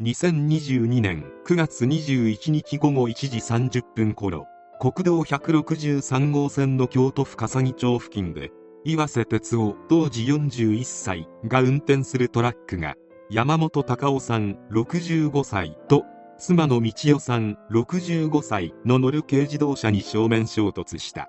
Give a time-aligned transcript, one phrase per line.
[0.00, 4.46] 2022年9月21日午後1時30分頃
[4.78, 8.52] 国道163号線の京都府笠木町付近で
[8.84, 12.94] 岩瀬哲夫当時41歳が運転するトラックが
[13.28, 16.04] 山本隆夫さん65歳と
[16.38, 21.28] 妻の道代さん65歳の乗る軽自動車に正面衝突した。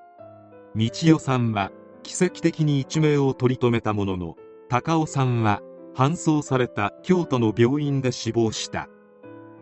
[0.75, 1.71] 道代さんは
[2.03, 4.35] 奇跡的に一命を取り留めたものの
[4.69, 5.63] 高尾さんは
[5.99, 8.87] 搬送された京都の病院で死亡した。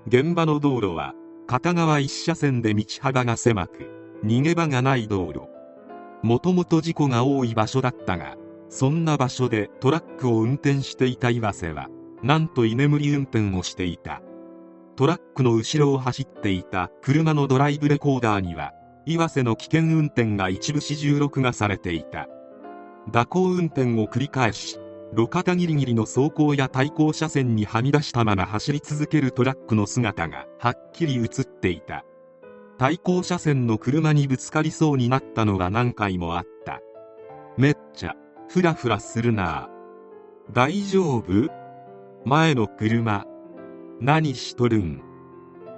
[0.06, 1.16] 現場の道路は
[1.48, 3.90] 片側一車線で道幅が狭く
[4.24, 5.48] 逃げ場がない道路。
[6.22, 8.36] もともと事故が多い場所だったが
[8.70, 11.88] そんな場所でトラックを運転していた岩瀬は
[12.22, 14.22] なんと居眠り運転をしていた。
[14.96, 18.74] トラックの後ろを走っていた車のドライブレコーダーには
[19.08, 22.28] 岩瀬の危険運転が一部始終録画されていた。
[23.12, 24.80] 蛇行運転を繰り返し
[25.18, 32.06] 路肩ギリギリの走行や対向車線にはみ出したまま走り続けるトラックの姿がはっきり映っていた。
[32.78, 36.82] 対向車線の車にぶつかりそうになったのが何回もあった。
[37.58, 38.14] めっちゃ
[38.48, 39.70] フラフラするな。
[40.54, 41.50] 大丈夫？
[42.24, 43.26] 前の車。
[44.00, 45.02] 何しとるん？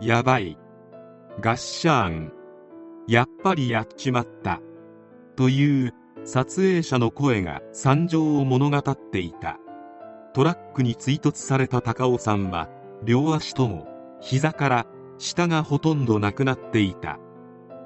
[0.01, 0.57] やばい。
[1.39, 2.33] ガッシャーン。
[3.07, 4.59] やっぱりやっちまった。
[5.37, 5.93] という
[6.25, 9.57] 撮影者の声が惨状を物語っていた。
[10.33, 12.69] トラックに追突された高尾さんは
[13.03, 13.87] 両足とも
[14.21, 14.85] 膝から
[15.17, 17.19] 下がほとんどなくなっていた。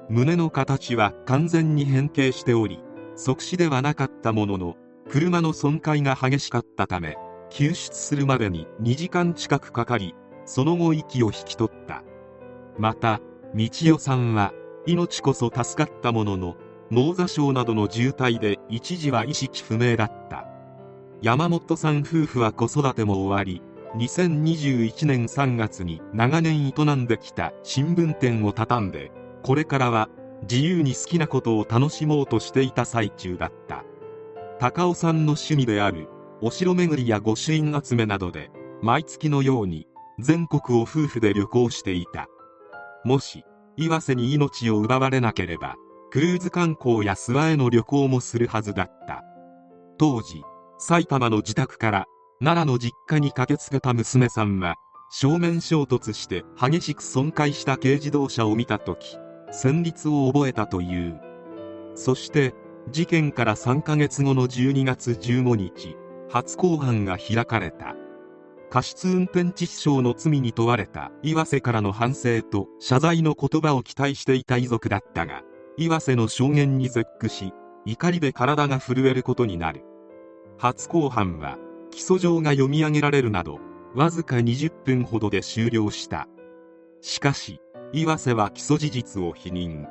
[0.08, 2.82] 胸の形は完全に変形しており
[3.16, 4.76] 即死ではなかったものの
[5.08, 7.16] 車の損壊が激しかったため
[7.48, 12.02] 救出するまでに2時間近くかかりその後息を引き取った。
[12.78, 13.20] また
[13.54, 14.52] 道代さんは
[14.86, 16.56] 命こそ助かったものの
[16.90, 20.46] 脳挫傷などの重体で一時は意識不明だった。
[21.22, 23.62] 山本さん夫婦は子育ても終わり
[23.96, 29.10] 2021年3月に長年営んできた新聞店を畳んで
[29.42, 30.08] これからは
[30.42, 33.84] 自由に好きなことを楽しもうとしていた最中だった。
[34.58, 36.08] 高尾さんの趣味である
[36.40, 38.50] お城巡りや御朱印集めなどで
[38.82, 39.86] 毎月のように
[40.18, 42.28] 全国を夫婦で旅行していた。
[43.04, 43.44] もし
[43.76, 45.76] 岩瀬に命を奪われなければ
[46.14, 49.24] クルーズ観光や諏訪への旅行もするはずだった。
[49.98, 50.44] 当時
[50.78, 52.06] 埼玉の自宅から
[52.38, 54.76] 奈良の実家に駆けつけた娘さんは
[55.10, 59.18] 正面衝突して激しく損壊した軽自動車を見た時
[59.50, 61.20] 戦慄を覚えたという。
[61.96, 62.54] そして
[62.92, 65.96] 事件から3ヶ月後の12月15日
[66.30, 67.96] 初公判が開かれた。
[68.70, 75.42] 過失運転致死傷の罪に問われた岩瀬からの反省と謝罪の言葉を期待していた遺族だったが
[75.76, 77.52] 岩瀬の証言に絶句し
[77.84, 79.84] 怒りで体が震えることになる。
[80.56, 81.58] 初公判は
[81.90, 83.58] 起訴状が読み上げられるなど
[83.94, 86.28] わずか20分ほどで終了した。
[87.00, 87.60] しかし
[87.92, 89.86] 岩瀬は起訴事実を否認。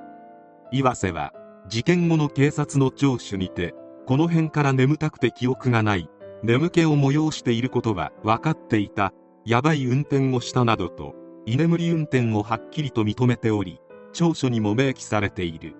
[0.71, 1.33] 岩瀬は
[1.67, 3.73] 事件後の警察の聴取にて
[4.07, 6.09] この辺から眠たくて記憶がない。
[6.44, 9.13] 眠気を催していることは分かっていた。
[9.45, 11.15] やばい運転をしたなどと
[11.45, 13.81] 居眠り運転をはっきりと認めており
[14.13, 15.75] 調書にも明記されている。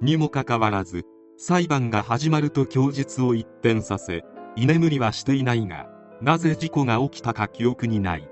[0.00, 1.04] にもかかわらず
[1.36, 4.22] 裁判が始まると供述を一転させ
[4.56, 5.88] 居眠りはしていないが
[6.20, 8.28] なぜ事故が起きたか記憶にない。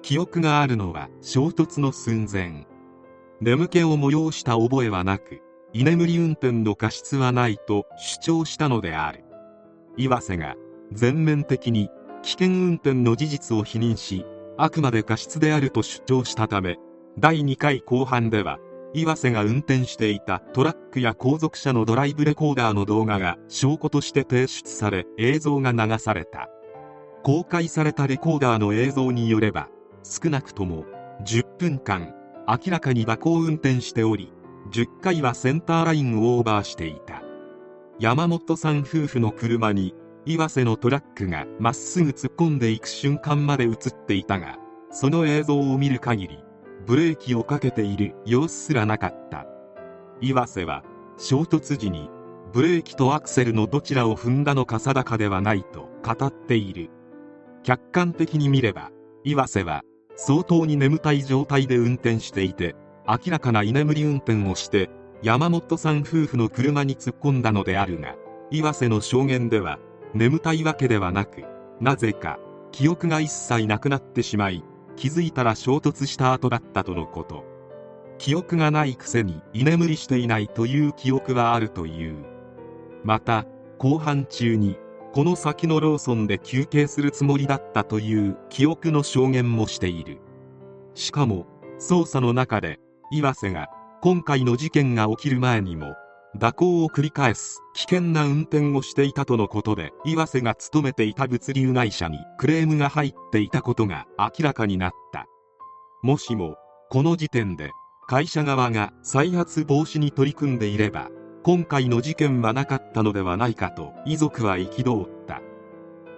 [0.00, 2.66] 記憶があるのは衝突の寸前。
[3.40, 5.40] 眠気を催した覚えはなく
[5.72, 9.24] 居眠り運転の過失はないと主張したのである。
[9.96, 10.56] 岩瀬が
[10.92, 11.90] 全面的に
[12.22, 14.24] 危険運転の事実を否認し
[14.56, 16.78] あくまで過失であると主張したため
[17.18, 18.58] 第2回後半では
[18.94, 26.48] 岩瀬が運転していたトラックや後続車のドライブレコーダーの動画が証拠として提出され映像が流された。
[27.22, 29.68] 公開されたレコーダーの映像によれば
[30.02, 30.84] 少なくとも
[31.24, 32.14] 10分間
[32.48, 34.32] 明らかに蛇行運転しており
[34.72, 37.22] 10回はセンターラインをオーバーしていた。
[37.98, 39.94] 山本さん夫婦の車に
[40.24, 43.76] 岩瀬のトラックがまっすぐ突っ込んでいく瞬間まで映っ
[44.06, 44.56] ていたが
[44.90, 46.38] その映像を見る限り
[46.86, 49.46] ブレーキをかけている様子すらなかった。
[50.20, 50.82] 岩瀬は
[51.18, 52.10] 衝突時に
[52.52, 56.90] ブレーキとアクセルのどちらを踏んだのか定かではないと語っている。
[57.62, 58.90] 客観的に見れば
[59.24, 59.82] 岩瀬は
[60.16, 62.74] 相当に眠たい状態で運転していて
[63.06, 64.90] 明らかな居眠り運転をして
[65.22, 68.16] 山本さん夫婦の車に突っ込んだのであるが
[68.50, 69.78] 岩瀬の証言では
[70.14, 71.44] 眠たいわけではなく
[71.80, 72.38] なぜか
[72.72, 74.64] 記憶が一切なくなってしまい
[74.96, 77.44] 気づいたら衝突した後だったとのこと。
[78.18, 82.24] 記憶がないくせに居眠りしていないという記憶はあるという。
[83.02, 83.46] また
[83.78, 84.76] 後半中に
[85.12, 90.20] この先のローソンで休憩するつもりだったという記憶の証言もしている。
[90.94, 91.46] しかも
[91.78, 92.78] 捜査の中で
[93.10, 93.68] 岩瀬が
[94.02, 95.94] 今回の事件が起きる前にも
[96.40, 105.26] 蛇行を繰り返す危険な運転をしていたとのことで岩瀬が勤めていた物流会社にクレームが入っていたことが明らかになった。
[106.02, 106.56] もしも
[106.90, 107.70] この時点で
[108.08, 111.10] 会社側が再発防止に取り組んでいれば
[111.42, 115.40] 今回の事件はなかったのではないかと遺族は憤った。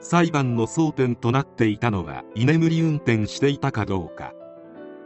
[0.01, 4.33] 裁判の争点となっていたのは居眠り運転していたかどうか。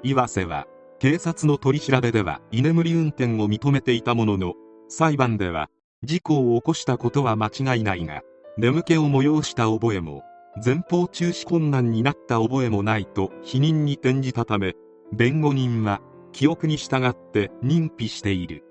[0.03, 0.67] 岩瀬は
[0.99, 4.55] 警察の取り調べでは居眠り運転を認めていたものの
[4.89, 5.69] 裁判では
[6.03, 8.23] 事故を起こしたことは間違いないが
[8.57, 10.23] 眠気を催した覚えも
[10.65, 14.75] 前方中止困難になった覚えもないと否認に転じたため
[15.13, 16.01] 弁護人は
[16.33, 18.65] 記憶に従って認否している。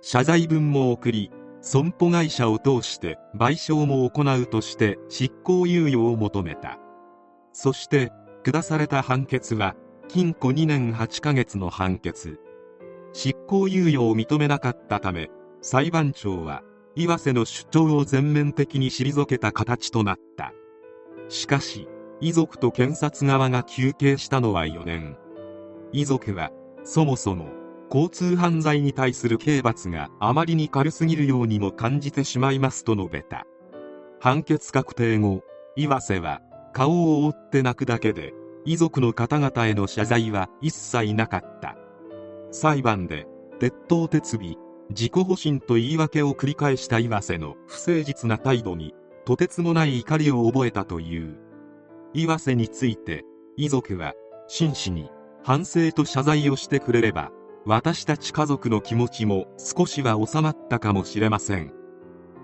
[0.00, 1.30] 謝罪文も送り
[1.60, 6.78] 損保会社を通して賠償も行うとして執行猶予を求めた。
[7.52, 8.12] そして
[8.44, 9.74] 下された判決は
[10.08, 12.38] 禁錮2年8ヶ月の判決。
[13.12, 15.30] 執行猶予を認めなかったため
[15.66, 16.62] 裁判長は
[16.94, 20.52] 岩瀬の主張を全面的に退けた形となった。
[21.30, 21.88] しかし
[22.20, 25.16] 遺族と検察側が求刑したのは4年。
[25.90, 26.50] 遺族は
[26.82, 27.46] そもそも
[27.90, 33.46] 交通犯罪に対する刑罰があまりに軽すぎるようにも感じてしまいますと述べた。
[34.20, 35.40] 判決確定後
[35.76, 36.42] 岩瀬は
[36.74, 38.34] 顔を覆って泣くだけで
[38.66, 41.74] 遺族の方々への謝罪は一切なかった。
[42.50, 43.26] 裁判で
[43.60, 48.94] 鉄頭鉄尾自己保身と言い訳を繰り返した岩瀬の不誠実な態度に
[49.24, 51.36] とてつもない怒りを覚えたという。
[52.12, 53.24] 岩瀬について
[53.56, 54.14] 遺族は
[54.46, 55.10] 真摯に
[55.42, 57.32] 反省と謝罪をしてくれれば
[57.66, 61.72] 私たち家族の気持ちも少しは収まったかもしれません。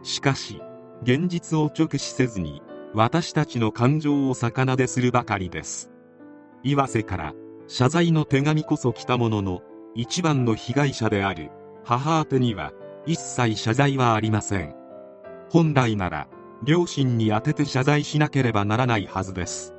[0.03, 0.61] しかし
[1.03, 2.63] 現実を直視せずに
[2.95, 5.91] 私たちの感情を逆なでするばかりです。
[6.63, 7.35] 岩瀬から
[7.69, 9.61] 謝罪の手紙こそ来たものの
[9.95, 11.51] 一番の被害者である。
[11.91, 12.73] 母宛には
[13.05, 14.77] 一切謝罪はありません。
[15.51, 16.29] 本来なら
[16.63, 19.75] 両親に宛てて謝罪しなければならないはずです。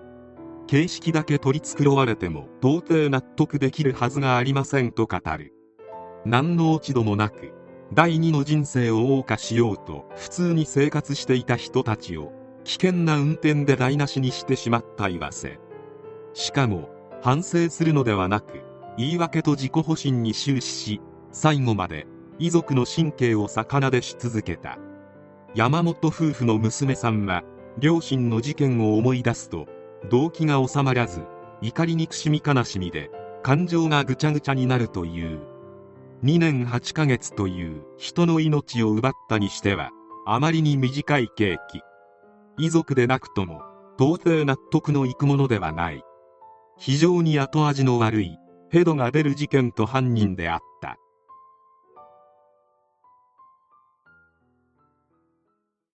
[0.68, 5.54] 形式だけ取り繕われても到底納得できるはずがありませんと語る。
[6.26, 7.54] 何の落ち度もなく
[7.94, 12.34] 第二の人生を謳歌しようと普通に生活していた人たちを
[12.66, 15.62] 危険な運転で台無しにしてしまった岩瀬。
[16.34, 16.90] しかも
[17.22, 18.60] 反省するのではなく
[18.98, 22.08] 言い訳と自己保身に終始し最後まで
[22.40, 24.78] 遺族の神経を逆なでし続けた。
[25.54, 27.44] 山本夫婦の娘さんは
[27.78, 29.68] 両親の事件を思い出すと
[30.10, 31.22] 動機が収まらず
[31.62, 33.12] 怒り憎しみ悲しみで
[33.44, 35.40] 感情がぐちゃぐちゃになるという。
[36.24, 39.90] 2年8ヶ月という人の命を奪ったにしては
[40.26, 41.82] あまりに短い刑期。
[42.58, 43.62] 遺族でなくとも
[43.98, 46.04] 到底納得のいくものではない。
[46.78, 48.38] 非常に後味の悪い
[48.70, 50.71] ヘドが出る事件と犯人であった。